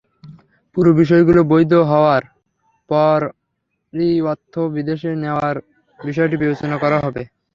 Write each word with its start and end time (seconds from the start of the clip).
পুরো 0.77 0.91
বিষয়গুলো 0.99 1.41
বৈধ 1.51 1.73
হওয়ার 1.91 2.23
পরই 2.89 4.11
অর্থ 4.31 4.53
বিদেশে 4.75 5.11
নেওয়ার 5.23 5.55
বিষয়টি 5.99 6.35
বিবেচনা 6.41 6.75
করা 6.83 6.97
হবে। 7.05 7.21